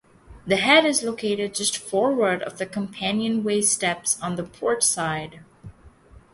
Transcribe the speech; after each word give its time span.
The 0.47 0.55
head 0.55 0.83
is 0.87 1.03
located 1.03 1.53
just 1.53 1.77
forward 1.77 2.41
of 2.41 2.57
the 2.57 2.65
companionway 2.65 3.61
steps 3.61 4.19
on 4.19 4.35
the 4.35 4.41
port 4.43 4.81
side. 4.81 5.41